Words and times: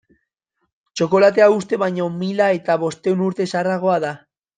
Txokolatea 0.99 1.49
uste 1.55 1.79
baino 1.83 2.07
mila 2.21 2.47
eta 2.61 2.79
bostehun 2.85 3.23
urte 3.27 3.47
zaharragoa 3.53 3.99
da. 4.07 4.11